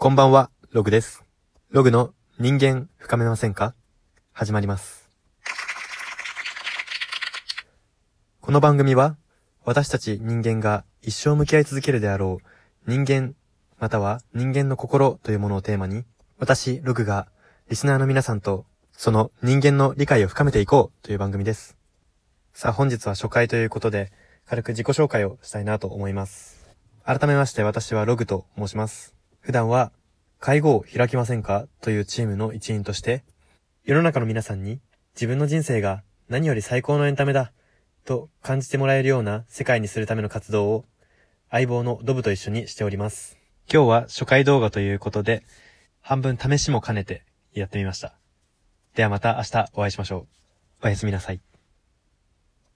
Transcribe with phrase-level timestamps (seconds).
[0.00, 1.24] こんばんは、ログです。
[1.70, 3.74] ログの人間深めませんか？
[4.32, 5.10] 始まります。
[8.40, 9.16] この番組は、
[9.64, 13.34] 私たち人間が一生向き合い続けるであろう人間、
[13.80, 16.04] または人間の心というものをテーマに、
[16.38, 17.26] 私、ログが
[17.68, 21.76] リスナーの皆さんとその人間の理解を深めていこうという番組です。
[22.54, 24.12] さあ本日は初回ということで、
[24.46, 26.70] 軽く自己紹介をしたいなと思います。
[27.04, 29.17] 改めまして私はログと申します。
[29.48, 29.92] 普段は、
[30.40, 33.24] 会合を開きませんかというチームの一員として、
[33.82, 34.78] 世の中の皆さんに
[35.14, 37.50] 自分の人生が何より最高のエンタメだ
[38.04, 40.84] と感じてもらえるような世界にするための活動を
[41.50, 43.38] 相棒のドブと一緒にしております。
[43.72, 45.46] 今日は初回動画ということで、
[46.02, 47.24] 半分試しも兼ねて
[47.54, 48.18] やってみました。
[48.96, 50.26] ではまた明日お会いしましょ
[50.82, 50.84] う。
[50.84, 51.47] おやすみなさい。